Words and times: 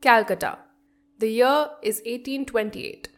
Calcutta. 0.00 0.58
The 1.18 1.28
year 1.28 1.70
is 1.82 1.96
1828. 2.06 3.08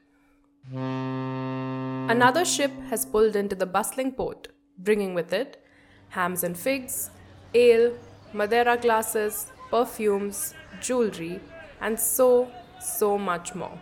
Another 0.72 2.46
ship 2.46 2.70
has 2.88 3.04
pulled 3.04 3.36
into 3.36 3.54
the 3.54 3.66
bustling 3.66 4.12
port, 4.12 4.48
bringing 4.78 5.12
with 5.12 5.34
it 5.34 5.62
hams 6.08 6.42
and 6.42 6.56
figs, 6.56 7.10
ale, 7.52 7.92
Madeira 8.32 8.78
glasses, 8.78 9.52
perfumes, 9.70 10.54
jewelry, 10.80 11.40
and 11.82 12.00
so, 12.00 12.50
so 12.80 13.18
much 13.18 13.54
more. 13.54 13.78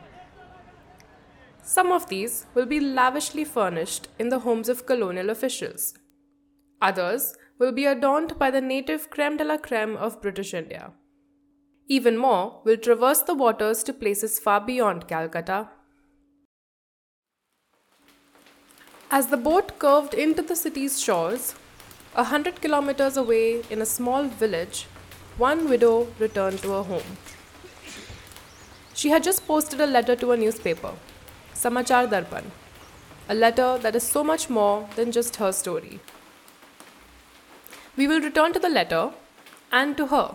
Some 1.63 1.93
of 1.93 2.09
these 2.09 2.47
will 2.55 2.67
be 2.67 2.81
lavishly 2.81 3.45
furnished 3.45 4.09
in 4.19 4.29
the 4.29 4.41
homes 4.41 4.69
of 4.69 4.87
colonial 4.87 5.31
officials. 5.31 5.95
Others 6.83 7.37
will 7.61 7.73
be 7.73 7.87
adorned 7.87 8.39
by 8.41 8.51
the 8.51 8.61
native 8.61 9.09
creme 9.09 9.37
de 9.37 9.45
la 9.45 9.57
creme 9.57 9.97
of 9.97 10.21
British 10.21 10.53
India. 10.53 10.93
Even 11.91 12.19
more 12.19 12.61
will 12.65 12.77
traverse 12.77 13.23
the 13.23 13.35
waters 13.35 13.83
to 13.83 13.95
places 13.95 14.39
far 14.39 14.61
beyond 14.61 15.09
Calcutta. 15.09 15.69
As 19.11 19.29
the 19.29 19.39
boat 19.39 19.79
curved 19.79 20.13
into 20.13 20.43
the 20.43 20.55
city's 20.55 21.01
shores, 21.01 21.55
a 22.15 22.25
hundred 22.25 22.61
kilometers 22.61 23.17
away 23.17 23.63
in 23.71 23.81
a 23.81 23.87
small 23.87 24.25
village, 24.25 24.87
one 25.39 25.67
widow 25.67 26.09
returned 26.19 26.59
to 26.59 26.73
her 26.73 26.83
home. 26.83 27.17
She 28.93 29.09
had 29.09 29.25
just 29.25 29.47
posted 29.47 29.81
a 29.81 29.87
letter 29.87 30.15
to 30.17 30.33
a 30.33 30.37
newspaper, 30.37 30.93
Samachar 31.55 32.07
Darpan, 32.07 32.51
a 33.31 33.35
letter 33.35 33.79
that 33.79 33.97
is 33.97 34.03
so 34.03 34.23
much 34.23 34.51
more 34.51 34.87
than 34.95 35.11
just 35.11 35.37
her 35.37 35.53
story. 35.53 36.01
We 37.97 38.07
will 38.07 38.21
return 38.21 38.53
to 38.53 38.59
the 38.59 38.69
letter 38.69 39.13
and 39.73 39.97
to 39.97 40.09
her, 40.09 40.35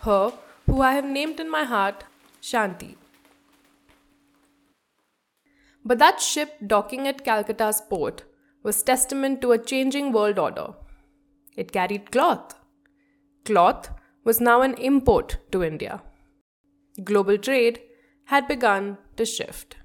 her 0.00 0.32
who 0.76 0.82
I 0.82 0.92
have 0.92 1.06
named 1.06 1.40
in 1.40 1.50
my 1.50 1.64
heart 1.64 2.04
Shanti. 2.42 2.96
But 5.82 5.98
that 5.98 6.20
ship 6.20 6.50
docking 6.66 7.08
at 7.08 7.24
Calcutta's 7.24 7.80
port 7.80 8.24
was 8.62 8.82
testament 8.82 9.40
to 9.40 9.52
a 9.52 9.58
changing 9.58 10.12
world 10.12 10.38
order. 10.38 10.74
It 11.56 11.72
carried 11.72 12.12
cloth. 12.12 12.56
Cloth 13.46 13.88
was 14.22 14.38
now 14.38 14.60
an 14.60 14.74
import 14.74 15.38
to 15.50 15.64
India. 15.64 16.02
Global 17.02 17.38
trade 17.38 17.80
had 18.26 18.46
begun 18.46 18.98
to 19.16 19.24
shift. 19.24 19.76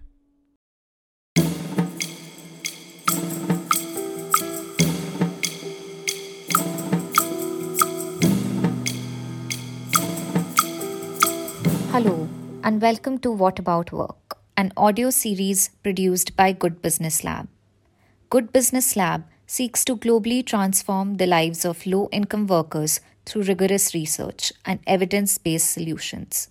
Hello, 11.93 12.29
and 12.63 12.81
welcome 12.81 13.17
to 13.17 13.29
What 13.33 13.59
About 13.59 13.91
Work, 13.91 14.37
an 14.55 14.71
audio 14.77 15.09
series 15.09 15.71
produced 15.83 16.37
by 16.37 16.53
Good 16.53 16.81
Business 16.81 17.25
Lab. 17.25 17.49
Good 18.29 18.53
Business 18.53 18.95
Lab 18.95 19.25
seeks 19.45 19.83
to 19.83 19.97
globally 19.97 20.45
transform 20.45 21.15
the 21.15 21.27
lives 21.27 21.65
of 21.65 21.85
low 21.85 22.07
income 22.13 22.47
workers 22.47 23.01
through 23.25 23.41
rigorous 23.41 23.93
research 23.93 24.53
and 24.65 24.79
evidence 24.87 25.37
based 25.37 25.69
solutions. 25.69 26.49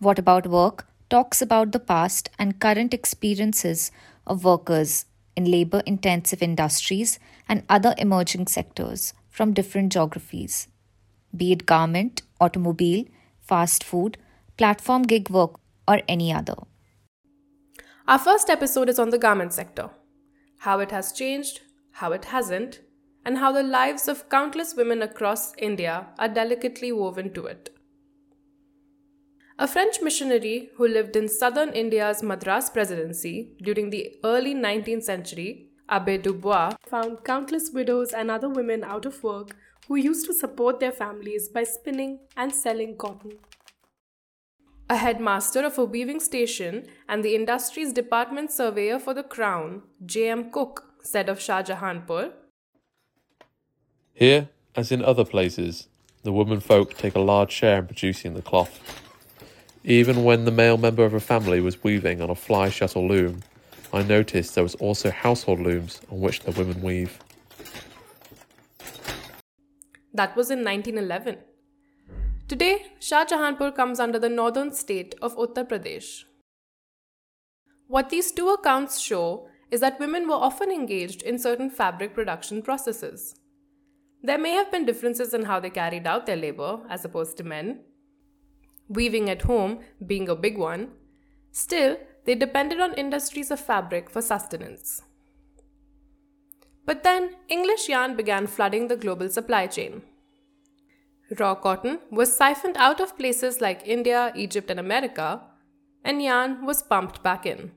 What 0.00 0.18
About 0.18 0.48
Work 0.48 0.88
talks 1.08 1.40
about 1.40 1.70
the 1.70 1.78
past 1.78 2.28
and 2.36 2.58
current 2.58 2.92
experiences 2.92 3.92
of 4.26 4.44
workers 4.44 5.04
in 5.36 5.48
labor 5.48 5.80
intensive 5.86 6.42
industries 6.42 7.20
and 7.48 7.62
other 7.68 7.94
emerging 7.98 8.48
sectors 8.48 9.14
from 9.30 9.54
different 9.54 9.92
geographies, 9.92 10.66
be 11.36 11.52
it 11.52 11.66
garment, 11.66 12.22
automobile, 12.40 13.04
fast 13.40 13.84
food, 13.84 14.16
platform 14.56 15.02
gig 15.02 15.30
work, 15.30 15.60
or 15.86 16.00
any 16.08 16.32
other. 16.32 16.54
Our 18.06 18.18
first 18.18 18.50
episode 18.50 18.88
is 18.88 18.98
on 18.98 19.10
the 19.10 19.18
garment 19.18 19.52
sector 19.52 19.90
how 20.58 20.80
it 20.80 20.90
has 20.90 21.12
changed, 21.12 21.60
how 21.92 22.12
it 22.12 22.26
hasn't, 22.26 22.80
and 23.24 23.38
how 23.38 23.52
the 23.52 23.62
lives 23.62 24.08
of 24.08 24.28
countless 24.30 24.74
women 24.74 25.02
across 25.02 25.52
India 25.58 26.06
are 26.18 26.28
delicately 26.28 26.90
woven 26.90 27.32
to 27.34 27.44
it. 27.44 27.70
A 29.58 29.68
French 29.68 30.00
missionary 30.02 30.70
who 30.76 30.88
lived 30.88 31.16
in 31.16 31.28
southern 31.28 31.70
India's 31.70 32.22
Madras 32.22 32.70
Presidency 32.70 33.52
during 33.62 33.90
the 33.90 34.16
early 34.24 34.54
19th 34.54 35.04
century, 35.04 35.68
Abbe 35.88 36.18
Dubois, 36.18 36.72
found 36.86 37.24
countless 37.24 37.70
widows 37.72 38.12
and 38.12 38.30
other 38.30 38.48
women 38.48 38.82
out 38.82 39.06
of 39.06 39.22
work 39.22 39.54
who 39.86 39.96
used 39.96 40.26
to 40.26 40.34
support 40.34 40.80
their 40.80 40.92
families 40.92 41.48
by 41.48 41.62
spinning 41.62 42.20
and 42.36 42.54
selling 42.54 42.96
cotton. 42.96 43.32
A 44.94 44.96
headmaster 44.96 45.64
of 45.66 45.76
a 45.76 45.84
weaving 45.84 46.20
station 46.20 46.86
and 47.08 47.24
the 47.24 47.34
industry's 47.34 47.92
department 47.92 48.52
surveyor 48.52 49.00
for 49.00 49.12
the 49.12 49.24
Crown, 49.24 49.82
J.M. 50.06 50.52
Cook, 50.52 50.84
said 51.02 51.28
of 51.28 51.40
Shahjahanpur 51.40 52.30
Here, 54.12 54.50
as 54.76 54.92
in 54.92 55.04
other 55.04 55.24
places, 55.24 55.88
the 56.22 56.32
women 56.32 56.60
folk 56.60 56.94
take 56.94 57.16
a 57.16 57.26
large 57.32 57.50
share 57.50 57.80
in 57.80 57.88
producing 57.88 58.34
the 58.34 58.42
cloth. 58.42 58.78
Even 59.82 60.22
when 60.22 60.44
the 60.44 60.52
male 60.52 60.76
member 60.76 61.04
of 61.04 61.12
a 61.12 61.18
family 61.18 61.60
was 61.60 61.82
weaving 61.82 62.20
on 62.20 62.30
a 62.30 62.36
fly 62.36 62.68
shuttle 62.68 63.08
loom, 63.08 63.42
I 63.92 64.04
noticed 64.04 64.54
there 64.54 64.62
was 64.62 64.76
also 64.76 65.10
household 65.10 65.58
looms 65.58 66.00
on 66.08 66.20
which 66.20 66.38
the 66.42 66.52
women 66.52 66.80
weave. 66.82 67.18
That 70.12 70.36
was 70.36 70.52
in 70.52 70.62
1911. 70.62 71.38
Today, 72.46 72.92
Shahjahanpur 73.00 73.74
comes 73.74 73.98
under 73.98 74.18
the 74.18 74.28
northern 74.28 74.70
state 74.70 75.14
of 75.22 75.34
Uttar 75.36 75.66
Pradesh. 75.66 76.24
What 77.86 78.10
these 78.10 78.32
two 78.32 78.50
accounts 78.50 79.00
show 79.00 79.48
is 79.70 79.80
that 79.80 79.98
women 79.98 80.28
were 80.28 80.34
often 80.34 80.70
engaged 80.70 81.22
in 81.22 81.38
certain 81.38 81.70
fabric 81.70 82.12
production 82.12 82.60
processes. 82.60 83.36
There 84.22 84.36
may 84.36 84.50
have 84.50 84.70
been 84.70 84.84
differences 84.84 85.32
in 85.32 85.44
how 85.44 85.58
they 85.58 85.70
carried 85.70 86.06
out 86.06 86.26
their 86.26 86.36
labor 86.36 86.80
as 86.90 87.02
opposed 87.06 87.38
to 87.38 87.44
men, 87.44 87.80
weaving 88.88 89.30
at 89.30 89.42
home 89.42 89.80
being 90.06 90.28
a 90.28 90.36
big 90.36 90.58
one. 90.58 90.90
Still, 91.50 91.96
they 92.26 92.34
depended 92.34 92.78
on 92.78 92.92
industries 92.92 93.50
of 93.50 93.58
fabric 93.58 94.10
for 94.10 94.20
sustenance. 94.20 95.00
But 96.84 97.04
then, 97.04 97.36
English 97.48 97.88
yarn 97.88 98.16
began 98.16 98.46
flooding 98.46 98.88
the 98.88 98.98
global 98.98 99.30
supply 99.30 99.66
chain. 99.66 100.02
Raw 101.38 101.54
cotton 101.54 102.00
was 102.10 102.36
siphoned 102.36 102.76
out 102.76 103.00
of 103.00 103.16
places 103.16 103.60
like 103.60 103.86
India, 103.86 104.32
Egypt, 104.36 104.70
and 104.70 104.78
America, 104.78 105.42
and 106.04 106.22
yarn 106.22 106.66
was 106.66 106.82
pumped 106.82 107.22
back 107.22 107.46
in. 107.46 107.72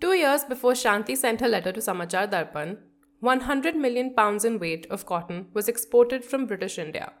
Two 0.00 0.12
years 0.12 0.44
before 0.44 0.72
Shanti 0.72 1.16
sent 1.16 1.40
her 1.40 1.48
letter 1.48 1.72
to 1.72 1.80
Samachar 1.80 2.30
Darpan, 2.30 2.78
100 3.20 3.76
million 3.76 4.14
pounds 4.14 4.44
in 4.44 4.58
weight 4.58 4.86
of 4.90 5.06
cotton 5.06 5.46
was 5.54 5.68
exported 5.68 6.24
from 6.24 6.46
British 6.46 6.78
India. 6.78 7.12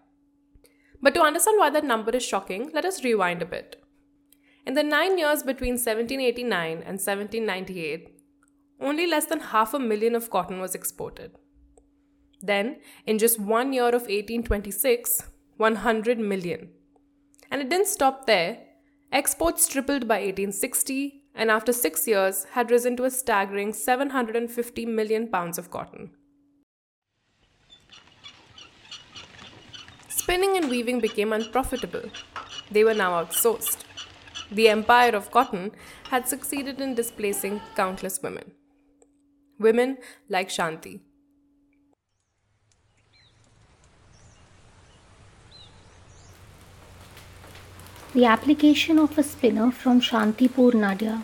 But 1.00 1.14
to 1.14 1.22
understand 1.22 1.58
why 1.58 1.70
that 1.70 1.84
number 1.84 2.10
is 2.10 2.24
shocking, 2.24 2.70
let 2.72 2.84
us 2.84 3.04
rewind 3.04 3.42
a 3.42 3.46
bit. 3.46 3.82
In 4.66 4.74
the 4.74 4.82
nine 4.82 5.18
years 5.18 5.42
between 5.42 5.74
1789 5.74 6.72
and 6.72 7.00
1798, 7.00 8.20
only 8.80 9.06
less 9.06 9.26
than 9.26 9.40
half 9.40 9.74
a 9.74 9.78
million 9.78 10.14
of 10.14 10.30
cotton 10.30 10.60
was 10.60 10.74
exported. 10.74 11.32
Then, 12.40 12.80
in 13.06 13.18
just 13.18 13.40
one 13.40 13.72
year 13.72 13.88
of 13.88 14.02
1826, 14.02 15.22
100 15.56 16.18
million. 16.18 16.70
And 17.50 17.60
it 17.60 17.68
didn't 17.68 17.88
stop 17.88 18.26
there. 18.26 18.58
Exports 19.10 19.66
tripled 19.66 20.06
by 20.06 20.16
1860 20.16 21.24
and 21.34 21.50
after 21.50 21.72
six 21.72 22.06
years 22.06 22.44
had 22.52 22.70
risen 22.70 22.96
to 22.96 23.04
a 23.04 23.10
staggering 23.10 23.72
750 23.72 24.86
million 24.86 25.28
pounds 25.28 25.56
of 25.56 25.70
cotton. 25.70 26.10
Spinning 30.08 30.56
and 30.56 30.68
weaving 30.68 31.00
became 31.00 31.32
unprofitable. 31.32 32.10
They 32.70 32.84
were 32.84 32.92
now 32.92 33.24
outsourced. 33.24 33.84
The 34.50 34.68
empire 34.68 35.12
of 35.14 35.30
cotton 35.30 35.72
had 36.10 36.28
succeeded 36.28 36.80
in 36.80 36.94
displacing 36.94 37.60
countless 37.76 38.20
women. 38.22 38.52
Women 39.58 39.98
like 40.28 40.48
Shanti, 40.48 41.00
The 48.18 48.24
application 48.24 48.98
of 48.98 49.16
a 49.16 49.22
spinner 49.22 49.70
from 49.70 50.00
Shantipur, 50.00 50.74
Nadia. 50.74 51.22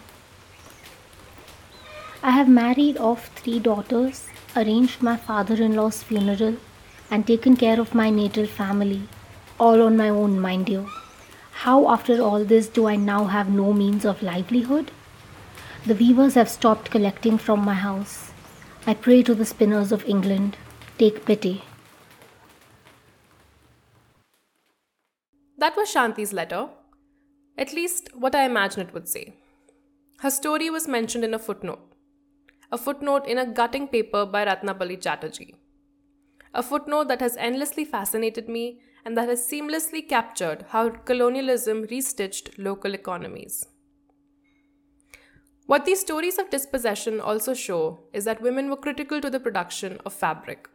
I 2.23 2.31
have 2.31 2.49
married 2.49 2.99
off 2.99 3.31
three 3.35 3.59
daughters, 3.59 4.29
arranged 4.55 5.03
my 5.03 5.17
father 5.17 5.57
in 5.57 5.75
law's 5.75 6.05
funeral, 6.05 6.57
and 7.11 7.27
taken 7.27 7.57
care 7.57 7.81
of 7.81 7.97
my 7.97 8.11
natal 8.11 8.47
family, 8.47 9.09
all 9.59 9.83
on 9.83 9.97
my 9.97 10.09
own, 10.09 10.39
mind 10.39 10.69
you. 10.69 10.89
How, 11.65 11.91
after 11.91 12.23
all 12.23 12.45
this, 12.45 12.69
do 12.69 12.87
I 12.87 12.95
now 12.95 13.25
have 13.25 13.51
no 13.51 13.73
means 13.73 14.05
of 14.05 14.23
livelihood? 14.23 14.93
The 15.85 15.97
weavers 15.97 16.35
have 16.35 16.49
stopped 16.49 16.93
collecting 16.93 17.39
from 17.39 17.65
my 17.65 17.75
house. 17.75 18.31
I 18.87 18.95
pray 18.95 19.25
to 19.25 19.35
the 19.35 19.45
spinners 19.45 19.91
of 19.91 20.05
England, 20.05 20.57
take 20.97 21.25
pity. 21.25 21.65
That 25.59 25.77
was 25.77 25.93
Shanti's 25.93 26.33
letter, 26.33 26.69
at 27.57 27.73
least 27.73 28.09
what 28.15 28.35
I 28.35 28.45
imagine 28.45 28.81
it 28.87 28.95
would 28.95 29.09
say. 29.09 29.35
Her 30.19 30.31
story 30.31 30.71
was 30.71 30.89
mentioned 30.89 31.25
in 31.25 31.35
a 31.35 31.39
footnote, 31.39 31.93
a 32.73 32.79
footnote 32.79 33.27
in 33.27 33.39
a 33.39 33.47
gutting 33.47 33.89
paper 33.89 34.25
by 34.27 34.45
Ratnabali 34.45 35.01
Chatterjee, 35.01 35.55
a 36.53 36.63
footnote 36.63 37.09
that 37.09 37.21
has 37.21 37.37
endlessly 37.37 37.85
fascinated 37.85 38.49
me 38.49 38.81
and 39.05 39.17
that 39.17 39.29
has 39.29 39.47
seamlessly 39.47 40.09
captured 40.09 40.65
how 40.71 40.89
colonialism 40.89 41.85
restitched 41.87 42.57
local 42.57 42.95
economies. 42.95 43.67
What 45.67 45.85
these 45.85 46.01
stories 46.01 46.39
of 46.39 46.51
dispossession 46.51 47.21
also 47.21 47.55
show 47.55 48.01
is 48.13 48.25
that 48.25 48.43
women 48.43 48.69
were 48.69 48.77
critical 48.77 49.21
to 49.21 49.31
the 49.31 49.41
production 49.41 49.99
of 50.05 50.13
fabric. 50.13 50.69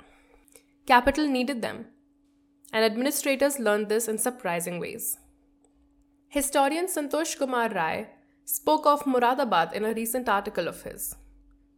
Capital 0.87 1.27
needed 1.27 1.61
them, 1.61 1.85
and 2.73 2.83
administrators 2.83 3.59
learned 3.59 3.89
this 3.89 4.07
in 4.07 4.17
surprising 4.17 4.79
ways. 4.79 5.17
Historian 6.31 6.85
Santosh 6.85 7.37
Kumar 7.37 7.69
Rai 7.69 8.05
spoke 8.45 8.85
of 8.85 9.03
Muradabad 9.05 9.73
in 9.73 9.83
a 9.83 9.93
recent 9.93 10.29
article 10.29 10.67
of 10.67 10.83
his. 10.83 11.15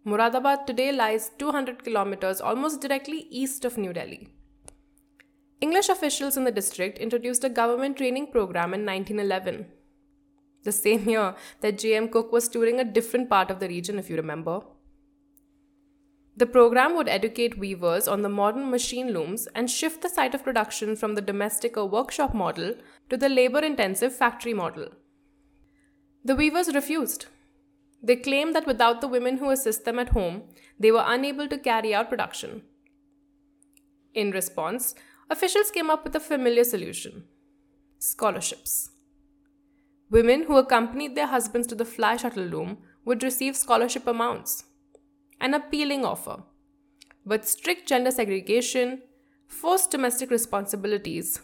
Muradabad 0.06 0.66
today 0.66 0.92
lies 0.92 1.32
200 1.38 1.84
kilometers 1.86 2.42
almost 2.42 2.82
directly 2.82 3.28
east 3.30 3.64
of 3.64 3.78
New 3.78 3.94
Delhi. 3.94 4.28
English 5.62 5.88
officials 5.88 6.36
in 6.36 6.44
the 6.44 6.52
district 6.52 6.98
introduced 6.98 7.46
a 7.46 7.50
government 7.50 7.96
training 7.96 8.28
program 8.28 8.74
in 8.74 8.86
1911 8.86 9.68
the 10.64 10.72
same 10.72 11.08
year 11.10 11.34
that 11.62 11.78
J.M. 11.78 12.10
Cook 12.10 12.32
was 12.32 12.48
touring 12.48 12.80
a 12.80 12.84
different 12.84 13.30
part 13.30 13.50
of 13.50 13.60
the 13.60 13.68
region, 13.68 13.98
if 13.98 14.10
you 14.10 14.16
remember. 14.16 14.62
The 16.38 16.46
program 16.46 16.96
would 16.96 17.10
educate 17.10 17.58
weavers 17.58 18.08
on 18.08 18.22
the 18.22 18.30
modern 18.30 18.72
machine 18.72 19.12
looms 19.12 19.48
and 19.54 19.70
shift 19.70 20.02
the 20.02 20.10
site 20.10 20.34
of 20.34 20.44
production 20.44 20.96
from 20.96 21.16
the 21.16 21.22
domestic 21.22 21.76
or 21.78 21.88
workshop 21.88 22.34
model 22.34 22.76
to 23.10 23.18
the 23.18 23.30
labor 23.30 23.60
intensive 23.60 24.16
factory 24.16 24.54
model. 24.54 24.90
The 26.24 26.36
weavers 26.36 26.74
refused. 26.74 27.26
They 28.02 28.16
claimed 28.16 28.56
that 28.56 28.66
without 28.66 29.02
the 29.02 29.08
women 29.08 29.38
who 29.38 29.50
assist 29.50 29.86
them 29.86 30.00
at 30.00 30.10
home, 30.10 30.44
they 30.80 30.92
were 30.92 31.04
unable 31.06 31.48
to 31.48 31.58
carry 31.58 31.94
out 31.94 32.10
production. 32.10 32.64
In 34.14 34.32
response, 34.32 34.96
officials 35.30 35.70
came 35.72 35.90
up 35.90 36.04
with 36.04 36.16
a 36.16 36.20
familiar 36.20 36.64
solution 36.64 37.26
scholarships. 38.00 38.90
Women 40.10 40.44
who 40.44 40.58
accompanied 40.58 41.16
their 41.16 41.28
husbands 41.28 41.68
to 41.68 41.76
the 41.76 41.86
fly 41.86 42.18
shuttle 42.18 42.44
loom 42.44 42.80
would 43.06 43.22
receive 43.22 43.56
scholarship 43.56 44.08
amounts. 44.08 44.64
An 45.42 45.56
appealing 45.56 46.06
offer. 46.06 46.44
But 47.26 47.48
strict 47.48 47.88
gender 47.88 48.12
segregation, 48.12 49.02
forced 49.48 49.90
domestic 49.90 50.30
responsibilities, 50.30 51.42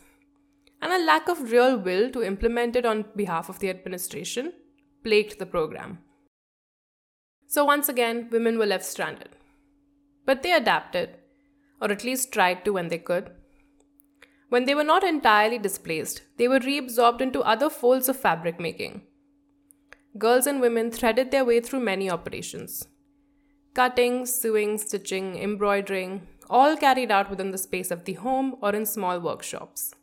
and 0.79 0.93
a 0.93 1.03
lack 1.03 1.27
of 1.27 1.51
real 1.51 1.79
will 1.79 2.11
to 2.11 2.21
implement 2.21 2.75
it 2.75 2.85
on 2.85 3.05
behalf 3.15 3.49
of 3.49 3.57
the 3.57 3.71
administration 3.71 4.53
plagued 5.03 5.39
the 5.39 5.47
program. 5.47 5.97
So, 7.47 7.65
once 7.65 7.89
again, 7.89 8.29
women 8.31 8.59
were 8.59 8.67
left 8.67 8.85
stranded. 8.85 9.29
But 10.25 10.43
they 10.43 10.53
adapted, 10.53 11.15
or 11.81 11.91
at 11.91 12.03
least 12.03 12.31
tried 12.31 12.65
to 12.65 12.73
when 12.73 12.89
they 12.89 12.99
could. 12.99 13.31
When 14.49 14.65
they 14.65 14.75
were 14.75 14.83
not 14.83 15.03
entirely 15.03 15.57
displaced, 15.57 16.21
they 16.37 16.47
were 16.47 16.59
reabsorbed 16.59 17.21
into 17.21 17.41
other 17.41 17.71
folds 17.71 18.07
of 18.09 18.19
fabric 18.19 18.59
making. 18.59 19.01
Girls 20.19 20.45
and 20.45 20.61
women 20.61 20.91
threaded 20.91 21.31
their 21.31 21.45
way 21.45 21.61
through 21.61 21.79
many 21.79 22.11
operations 22.11 22.87
cutting, 23.77 24.25
sewing, 24.25 24.75
stitching, 24.79 25.37
embroidering, 25.37 26.27
all 26.49 26.75
carried 26.75 27.11
out 27.11 27.29
within 27.29 27.51
the 27.51 27.59
space 27.59 27.91
of 27.91 28.05
the 28.05 28.13
home 28.13 28.55
or 28.59 28.73
in 28.73 28.87
small 28.87 29.19
workshops. 29.19 29.93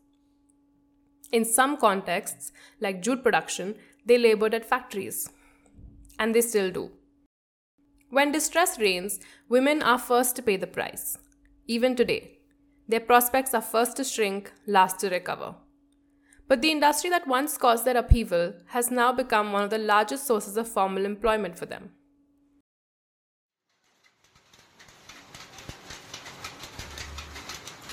In 1.32 1.44
some 1.44 1.76
contexts, 1.76 2.52
like 2.80 3.02
jute 3.02 3.24
production, 3.24 3.74
they 4.06 4.16
labored 4.16 4.54
at 4.54 4.64
factories. 4.64 5.28
And 6.20 6.32
they 6.32 6.40
still 6.40 6.70
do. 6.70 6.92
When 8.10 8.30
distress 8.30 8.78
reigns, 8.78 9.18
women 9.48 9.82
are 9.82 9.98
first 9.98 10.36
to 10.36 10.42
pay 10.42 10.56
the 10.56 10.68
price. 10.68 11.18
Even 11.66 11.96
today, 11.96 12.38
their 12.86 13.00
prospects 13.00 13.54
are 13.54 13.62
first 13.62 13.96
to 13.96 14.04
shrink, 14.04 14.52
last 14.68 15.00
to 15.00 15.10
recover. 15.10 15.56
But 16.46 16.62
the 16.62 16.70
industry 16.70 17.10
that 17.10 17.26
once 17.26 17.58
caused 17.58 17.84
their 17.84 17.96
upheaval 17.96 18.52
has 18.68 18.92
now 18.92 19.12
become 19.12 19.50
one 19.50 19.64
of 19.64 19.70
the 19.70 19.78
largest 19.78 20.28
sources 20.28 20.56
of 20.56 20.68
formal 20.68 21.04
employment 21.04 21.58
for 21.58 21.66
them. 21.66 21.90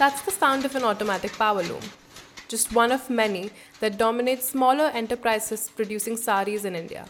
That's 0.01 0.23
the 0.23 0.31
sound 0.31 0.65
of 0.65 0.75
an 0.75 0.83
automatic 0.83 1.31
power 1.33 1.61
loom, 1.61 1.83
just 2.47 2.73
one 2.73 2.91
of 2.91 3.07
many 3.07 3.51
that 3.81 3.99
dominate 3.99 4.41
smaller 4.41 4.85
enterprises 4.85 5.69
producing 5.75 6.17
saris 6.17 6.65
in 6.65 6.75
India. 6.75 7.05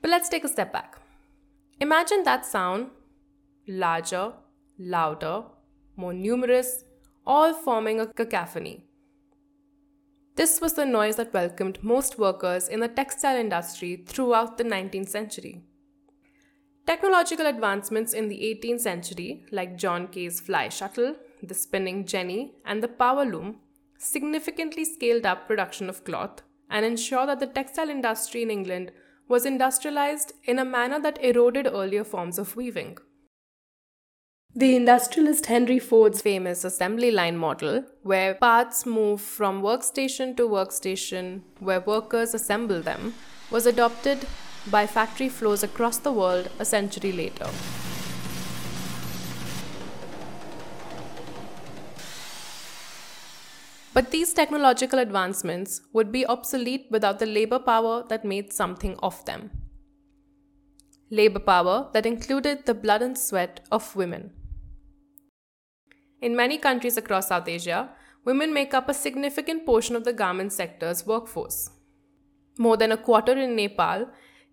But 0.00 0.12
let's 0.12 0.28
take 0.28 0.44
a 0.44 0.48
step 0.48 0.72
back. 0.72 1.00
Imagine 1.80 2.22
that 2.22 2.46
sound 2.46 2.90
larger, 3.66 4.34
louder, 4.78 5.42
more 5.96 6.14
numerous, 6.14 6.84
all 7.26 7.52
forming 7.52 7.98
a 7.98 8.06
cacophony. 8.06 8.84
This 10.36 10.60
was 10.60 10.74
the 10.74 10.86
noise 10.86 11.16
that 11.16 11.34
welcomed 11.34 11.82
most 11.82 12.20
workers 12.20 12.68
in 12.68 12.78
the 12.78 12.86
textile 12.86 13.36
industry 13.36 14.04
throughout 14.06 14.58
the 14.58 14.64
19th 14.64 15.08
century. 15.08 15.64
Technological 16.88 17.44
advancements 17.44 18.14
in 18.14 18.28
the 18.28 18.40
18th 18.40 18.80
century, 18.80 19.44
like 19.52 19.76
John 19.76 20.08
Kay's 20.08 20.40
fly 20.40 20.70
shuttle, 20.70 21.16
the 21.42 21.52
spinning 21.52 22.06
jenny, 22.06 22.54
and 22.64 22.82
the 22.82 22.88
power 22.88 23.26
loom, 23.26 23.56
significantly 23.98 24.86
scaled 24.86 25.26
up 25.26 25.46
production 25.46 25.90
of 25.90 26.02
cloth 26.02 26.40
and 26.70 26.86
ensured 26.86 27.28
that 27.28 27.40
the 27.40 27.46
textile 27.46 27.90
industry 27.90 28.42
in 28.42 28.50
England 28.50 28.90
was 29.28 29.44
industrialized 29.44 30.32
in 30.44 30.58
a 30.58 30.64
manner 30.64 30.98
that 30.98 31.22
eroded 31.22 31.66
earlier 31.66 32.04
forms 32.04 32.38
of 32.38 32.56
weaving. 32.56 32.96
The 34.54 34.74
industrialist 34.74 35.44
Henry 35.44 35.78
Ford's 35.78 36.22
famous 36.22 36.64
assembly 36.64 37.10
line 37.10 37.36
model, 37.36 37.84
where 38.02 38.34
parts 38.34 38.86
move 38.86 39.20
from 39.20 39.60
workstation 39.60 40.34
to 40.38 40.48
workstation, 40.48 41.42
where 41.58 41.80
workers 41.80 42.32
assemble 42.32 42.80
them, 42.80 43.12
was 43.50 43.66
adopted 43.66 44.26
by 44.70 44.86
factory 44.86 45.28
floors 45.28 45.62
across 45.62 45.98
the 45.98 46.12
world 46.12 46.50
a 46.58 46.64
century 46.64 47.12
later. 47.12 47.48
But 53.94 54.12
these 54.12 54.32
technological 54.32 55.00
advancements 55.00 55.80
would 55.92 56.12
be 56.12 56.24
obsolete 56.24 56.86
without 56.88 57.18
the 57.18 57.26
labor 57.26 57.58
power 57.58 58.04
that 58.08 58.24
made 58.24 58.52
something 58.52 58.96
of 59.02 59.24
them. 59.24 59.50
Labor 61.10 61.40
power 61.40 61.88
that 61.94 62.06
included 62.06 62.64
the 62.64 62.74
blood 62.74 63.02
and 63.02 63.18
sweat 63.18 63.66
of 63.72 63.96
women. 63.96 64.30
In 66.20 66.36
many 66.36 66.58
countries 66.58 66.96
across 66.96 67.28
South 67.28 67.48
Asia, 67.48 67.90
women 68.24 68.52
make 68.52 68.74
up 68.74 68.88
a 68.88 68.94
significant 68.94 69.64
portion 69.64 69.96
of 69.96 70.04
the 70.04 70.12
garment 70.12 70.52
sector's 70.52 71.06
workforce. 71.06 71.70
More 72.58 72.76
than 72.76 72.92
a 72.92 72.96
quarter 72.96 73.32
in 73.32 73.56
Nepal, 73.56 74.10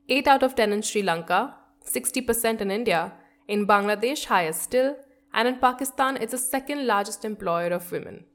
8 0.10 0.28
out 0.28 0.44
of 0.44 0.56
10 0.56 0.72
in 0.74 0.82
Sri 0.82 1.02
Lanka, 1.02 1.56
60% 1.86 2.62
in 2.62 2.72
India, 2.72 3.14
in 3.48 3.66
Bangladesh, 3.68 4.26
higher 4.26 4.54
still, 4.54 4.96
and 5.34 5.48
in 5.48 5.58
Pakistan, 5.58 6.18
it's 6.18 6.32
the 6.32 6.38
second 6.38 6.86
largest 6.88 7.26
employer 7.26 7.68
of 7.68 7.92
women. 7.92 8.26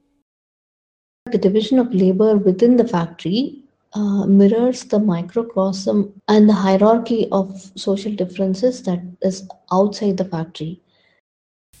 The 1.31 1.37
division 1.37 1.79
of 1.79 1.93
labor 1.93 2.37
within 2.37 2.77
the 2.77 2.87
factory 2.87 3.63
uh, 3.93 4.25
mirrors 4.25 4.83
the 4.85 4.99
microcosm 4.99 6.21
and 6.27 6.47
the 6.47 6.53
hierarchy 6.53 7.27
of 7.31 7.71
social 7.75 8.13
differences 8.13 8.83
that 8.83 9.01
is 9.21 9.47
outside 9.71 10.17
the 10.17 10.25
factory 10.25 10.81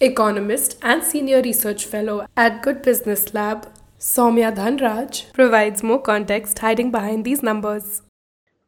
Economist 0.03 0.79
and 0.81 1.03
senior 1.03 1.43
research 1.43 1.85
fellow 1.85 2.25
at 2.35 2.63
Good 2.63 2.81
Business 2.81 3.35
Lab, 3.35 3.67
Sowmya 3.99 4.51
Dhanaraj, 4.55 5.31
provides 5.31 5.83
more 5.83 6.01
context 6.01 6.57
hiding 6.57 6.89
behind 6.89 7.23
these 7.23 7.43
numbers. 7.43 8.01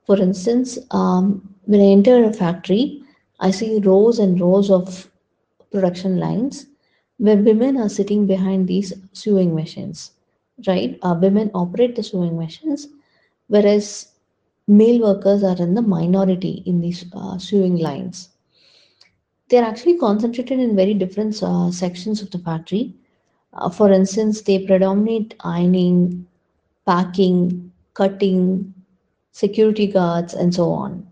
For 0.05 0.17
instance, 0.19 0.77
um, 0.91 1.55
when 1.65 1.81
I 1.81 1.85
enter 1.85 2.23
a 2.23 2.33
factory, 2.33 3.03
I 3.39 3.51
see 3.51 3.79
rows 3.79 4.19
and 4.19 4.39
rows 4.39 4.69
of 4.71 5.09
production 5.71 6.19
lines 6.19 6.67
where 7.17 7.37
women 7.37 7.77
are 7.77 7.89
sitting 7.89 8.27
behind 8.27 8.67
these 8.67 8.93
sewing 9.13 9.55
machines, 9.55 10.11
right? 10.67 10.97
Uh, 11.01 11.17
women 11.21 11.51
operate 11.53 11.95
the 11.95 12.03
sewing 12.03 12.37
machines, 12.37 12.87
whereas 13.47 14.11
male 14.67 15.01
workers 15.01 15.43
are 15.43 15.57
in 15.57 15.73
the 15.73 15.81
minority 15.81 16.63
in 16.65 16.81
these 16.81 17.05
uh, 17.13 17.37
sewing 17.37 17.77
lines 17.77 18.29
they're 19.49 19.63
actually 19.63 19.97
concentrated 19.97 20.59
in 20.59 20.75
very 20.75 20.93
different 20.93 21.41
uh, 21.43 21.71
sections 21.71 22.21
of 22.21 22.31
the 22.31 22.39
factory. 22.39 22.93
Uh, 23.53 23.69
for 23.69 23.91
instance, 23.91 24.41
they 24.41 24.65
predominate 24.65 25.35
ironing, 25.41 26.25
packing, 26.85 27.71
cutting, 27.93 28.73
security 29.33 29.87
guards, 29.87 30.33
and 30.33 30.55
so 30.55 30.71
on. 30.71 31.05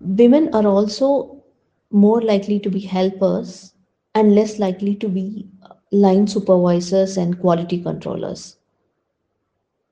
Women 0.00 0.54
are 0.54 0.66
also 0.66 1.42
more 1.90 2.20
likely 2.20 2.60
to 2.60 2.70
be 2.70 2.80
helpers 2.80 3.72
and 4.14 4.34
less 4.34 4.58
likely 4.58 4.94
to 4.96 5.08
be 5.08 5.48
line 5.90 6.26
supervisors, 6.26 7.16
and 7.16 7.40
quality 7.40 7.82
controllers. 7.82 8.56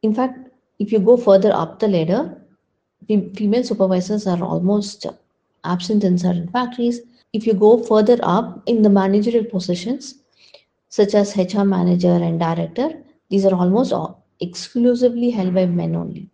In 0.02 0.14
fact, 0.14 0.50
if 0.78 0.92
you 0.92 0.98
go 0.98 1.16
further 1.16 1.52
up 1.52 1.78
the 1.78 1.88
ladder, 1.88 2.42
female 3.06 3.64
supervisors 3.64 4.26
are 4.26 4.42
almost 4.42 5.06
absent 5.64 6.04
in 6.04 6.18
certain 6.18 6.48
factories. 6.48 7.00
If 7.32 7.46
you 7.46 7.54
go 7.54 7.82
further 7.82 8.18
up 8.22 8.62
in 8.66 8.82
the 8.82 8.90
managerial 8.90 9.44
positions, 9.44 10.16
such 10.88 11.14
as 11.14 11.36
HR 11.36 11.64
manager 11.64 12.12
and 12.12 12.38
director, 12.38 13.02
these 13.30 13.46
are 13.46 13.54
almost 13.54 13.94
exclusively 14.40 15.30
held 15.30 15.54
by 15.54 15.66
men 15.66 15.96
only. 15.96 16.30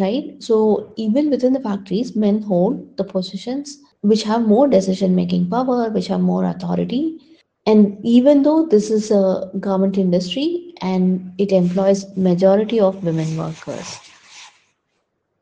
Right? 0.00 0.42
So, 0.42 0.92
even 0.96 1.28
within 1.28 1.52
the 1.52 1.60
factories, 1.60 2.16
men 2.16 2.42
hold 2.42 2.96
the 2.96 3.04
positions 3.04 3.78
which 4.00 4.22
have 4.24 4.46
more 4.46 4.66
decision 4.66 5.14
making 5.14 5.50
power, 5.50 5.90
which 5.90 6.06
have 6.08 6.20
more 6.20 6.44
authority. 6.44 7.18
And 7.66 7.98
even 8.04 8.42
though 8.42 8.66
this 8.66 8.90
is 8.90 9.10
a 9.10 9.50
garment 9.60 9.98
industry 9.98 10.74
and 10.80 11.32
it 11.38 11.52
employs 11.52 12.16
majority 12.16 12.80
of 12.80 13.04
women 13.04 13.36
workers, 13.36 14.00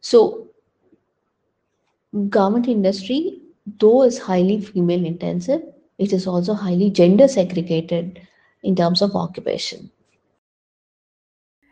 so 0.00 0.48
garment 2.28 2.68
industry, 2.68 3.40
though 3.78 4.02
is 4.02 4.18
highly 4.18 4.60
female 4.60 5.04
intensive, 5.04 5.62
it 5.98 6.12
is 6.12 6.26
also 6.26 6.54
highly 6.54 6.90
gender 6.90 7.28
segregated 7.28 8.20
in 8.62 8.76
terms 8.76 9.00
of 9.00 9.14
occupation. 9.14 9.90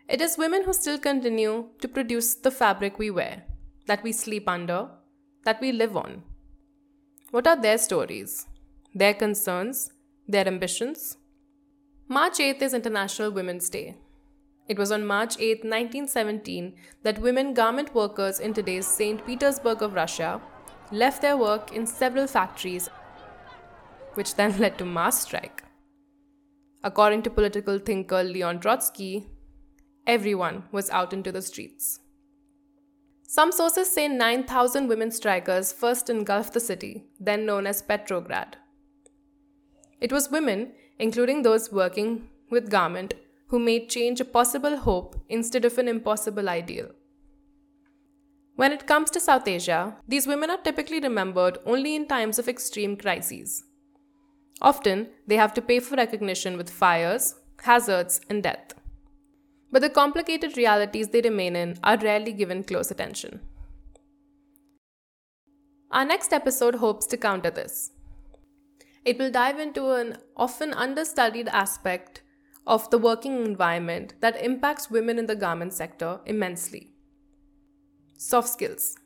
It 0.08 0.22
is 0.22 0.38
women 0.38 0.64
who 0.64 0.72
still 0.72 0.98
continue 0.98 1.66
to 1.80 1.86
produce 1.86 2.34
the 2.34 2.50
fabric 2.50 2.98
we 2.98 3.10
wear, 3.10 3.42
that 3.86 4.02
we 4.02 4.12
sleep 4.12 4.48
under, 4.48 4.88
that 5.44 5.60
we 5.60 5.70
live 5.70 5.98
on. 5.98 6.22
What 7.30 7.46
are 7.46 7.60
their 7.60 7.76
stories, 7.76 8.46
their 8.94 9.12
concerns, 9.12 9.92
their 10.26 10.46
ambitions? 10.46 11.18
March 12.08 12.38
8th 12.38 12.62
is 12.62 12.72
International 12.72 13.30
Women's 13.30 13.68
Day. 13.68 13.96
It 14.66 14.78
was 14.78 14.90
on 14.90 15.04
March 15.04 15.36
8, 15.38 15.64
1917, 15.64 16.74
that 17.02 17.18
women 17.18 17.52
garment 17.52 17.94
workers 17.94 18.40
in 18.40 18.54
today's 18.54 18.86
St. 18.86 19.24
Petersburg 19.26 19.82
of 19.82 19.92
Russia 19.92 20.40
left 20.90 21.20
their 21.20 21.36
work 21.36 21.72
in 21.72 21.86
several 21.86 22.26
factories, 22.26 22.88
which 24.14 24.36
then 24.36 24.58
led 24.58 24.78
to 24.78 24.86
mass 24.86 25.20
strike. 25.20 25.64
According 26.82 27.24
to 27.24 27.30
political 27.30 27.78
thinker 27.78 28.22
Leon 28.22 28.60
Trotsky, 28.60 29.26
everyone 30.08 30.64
was 30.72 30.88
out 30.88 31.12
into 31.12 31.30
the 31.30 31.42
streets. 31.42 32.00
Some 33.24 33.52
sources 33.52 33.92
say 33.92 34.08
9,000 34.08 34.88
women 34.88 35.10
strikers 35.10 35.70
first 35.70 36.08
engulfed 36.08 36.54
the 36.54 36.60
city, 36.60 37.04
then 37.20 37.44
known 37.44 37.66
as 37.66 37.82
Petrograd. 37.82 38.56
It 40.00 40.10
was 40.10 40.30
women, 40.30 40.72
including 40.98 41.42
those 41.42 41.70
working 41.70 42.30
with 42.50 42.70
garment, 42.70 43.12
who 43.48 43.58
made 43.58 43.90
change 43.90 44.18
a 44.20 44.24
possible 44.24 44.78
hope 44.78 45.20
instead 45.28 45.66
of 45.66 45.76
an 45.76 45.88
impossible 45.88 46.48
ideal. 46.48 46.88
When 48.56 48.72
it 48.72 48.86
comes 48.86 49.10
to 49.10 49.20
South 49.20 49.46
Asia, 49.46 49.96
these 50.08 50.26
women 50.26 50.50
are 50.50 50.58
typically 50.58 51.00
remembered 51.00 51.58
only 51.66 51.94
in 51.94 52.08
times 52.08 52.38
of 52.38 52.48
extreme 52.48 52.96
crises. 52.96 53.62
Often, 54.62 55.08
they 55.26 55.36
have 55.36 55.54
to 55.54 55.62
pay 55.62 55.80
for 55.80 55.96
recognition 55.96 56.56
with 56.56 56.70
fires, 56.70 57.34
hazards, 57.62 58.20
and 58.28 58.42
death. 58.42 58.72
But 59.70 59.82
the 59.82 59.90
complicated 59.90 60.56
realities 60.56 61.08
they 61.08 61.20
remain 61.20 61.56
in 61.56 61.78
are 61.84 61.98
rarely 61.98 62.32
given 62.32 62.64
close 62.64 62.90
attention. 62.90 63.40
Our 65.90 66.04
next 66.04 66.32
episode 66.32 66.76
hopes 66.76 67.06
to 67.06 67.16
counter 67.16 67.50
this. 67.50 67.90
It 69.04 69.18
will 69.18 69.30
dive 69.30 69.58
into 69.58 69.90
an 69.92 70.18
often 70.36 70.74
understudied 70.74 71.48
aspect 71.48 72.22
of 72.66 72.90
the 72.90 72.98
working 72.98 73.44
environment 73.44 74.14
that 74.20 74.42
impacts 74.42 74.90
women 74.90 75.18
in 75.18 75.26
the 75.26 75.36
garment 75.36 75.72
sector 75.72 76.20
immensely. 76.26 76.92
Soft 78.16 78.48
skills. 78.48 78.96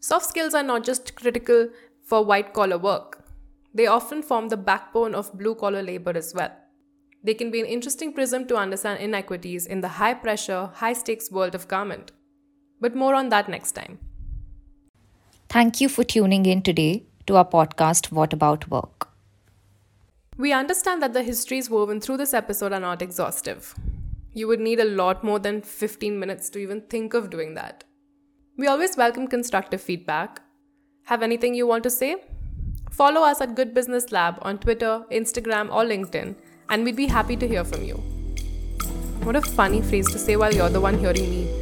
Soft 0.00 0.26
skills 0.26 0.54
are 0.54 0.64
not 0.64 0.84
just 0.84 1.14
critical 1.14 1.68
for 2.02 2.24
white 2.24 2.52
collar 2.52 2.78
work, 2.78 3.22
they 3.74 3.86
often 3.86 4.22
form 4.22 4.48
the 4.48 4.56
backbone 4.56 5.14
of 5.14 5.32
blue 5.38 5.54
collar 5.54 5.82
labor 5.82 6.12
as 6.14 6.34
well. 6.34 6.50
They 7.24 7.34
can 7.34 7.50
be 7.50 7.60
an 7.60 7.66
interesting 7.66 8.12
prism 8.12 8.46
to 8.48 8.56
understand 8.56 9.00
inequities 9.00 9.66
in 9.66 9.80
the 9.80 9.88
high 9.88 10.14
pressure, 10.14 10.70
high 10.74 10.92
stakes 10.92 11.30
world 11.30 11.54
of 11.54 11.68
garment. 11.68 12.10
But 12.80 12.96
more 12.96 13.14
on 13.14 13.28
that 13.28 13.48
next 13.48 13.72
time. 13.72 14.00
Thank 15.48 15.80
you 15.80 15.88
for 15.88 16.02
tuning 16.02 16.46
in 16.46 16.62
today 16.62 17.04
to 17.26 17.36
our 17.36 17.44
podcast, 17.44 18.10
What 18.10 18.32
About 18.32 18.68
Work? 18.68 19.08
We 20.36 20.52
understand 20.52 21.02
that 21.02 21.12
the 21.12 21.22
histories 21.22 21.70
woven 21.70 22.00
through 22.00 22.16
this 22.16 22.34
episode 22.34 22.72
are 22.72 22.80
not 22.80 23.02
exhaustive. 23.02 23.74
You 24.32 24.48
would 24.48 24.60
need 24.60 24.80
a 24.80 24.84
lot 24.84 25.22
more 25.22 25.38
than 25.38 25.60
15 25.60 26.18
minutes 26.18 26.48
to 26.50 26.58
even 26.58 26.80
think 26.80 27.14
of 27.14 27.30
doing 27.30 27.54
that. 27.54 27.84
We 28.56 28.66
always 28.66 28.96
welcome 28.96 29.28
constructive 29.28 29.80
feedback. 29.80 30.40
Have 31.04 31.22
anything 31.22 31.54
you 31.54 31.66
want 31.66 31.84
to 31.84 31.90
say? 31.90 32.16
Follow 32.90 33.22
us 33.22 33.40
at 33.40 33.54
Good 33.54 33.74
Business 33.74 34.10
Lab 34.10 34.38
on 34.42 34.58
Twitter, 34.58 35.04
Instagram, 35.10 35.72
or 35.72 35.84
LinkedIn, 35.84 36.34
and 36.72 36.86
we'd 36.86 36.96
be 36.96 37.06
happy 37.06 37.36
to 37.36 37.46
hear 37.46 37.64
from 37.64 37.84
you. 37.84 37.96
What 39.24 39.36
a 39.36 39.42
funny 39.42 39.82
phrase 39.82 40.10
to 40.12 40.18
say 40.18 40.36
while 40.36 40.54
you're 40.54 40.70
the 40.70 40.80
one 40.80 40.98
hearing 40.98 41.28
me. 41.30 41.61